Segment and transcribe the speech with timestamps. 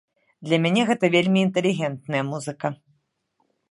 [0.47, 2.67] Для мяне гэта вельмі інтэлігентная музыка.